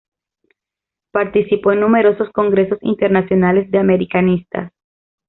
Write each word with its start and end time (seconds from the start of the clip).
Participó 1.11 1.73
en 1.73 1.81
numerosos 1.81 2.31
congresos 2.31 2.79
internacionales 2.81 3.69
de 3.69 3.77
americanistas. 3.77 4.71